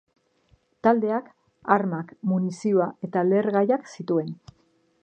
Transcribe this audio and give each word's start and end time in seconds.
Taldeak 0.87 1.27
armak, 1.75 2.15
munizioa 2.33 2.89
eta 3.11 3.25
lehergaiak 3.31 3.87
zituen. 3.97 4.35